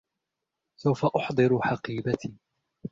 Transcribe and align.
سوفَ 0.79 1.05
أُحضرُ 1.05 1.59
حقيبتي. 1.61 2.33